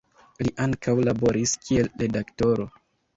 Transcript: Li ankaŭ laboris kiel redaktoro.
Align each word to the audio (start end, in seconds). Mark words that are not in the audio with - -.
Li 0.45 0.51
ankaŭ 0.63 0.95
laboris 1.09 1.53
kiel 1.67 1.91
redaktoro. 2.05 2.67